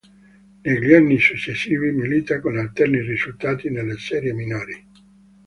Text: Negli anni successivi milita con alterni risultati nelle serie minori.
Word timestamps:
Negli 0.63 0.93
anni 0.93 1.19
successivi 1.19 1.91
milita 1.91 2.39
con 2.39 2.57
alterni 2.57 3.01
risultati 3.01 3.69
nelle 3.69 3.97
serie 3.99 4.33
minori. 4.33 4.87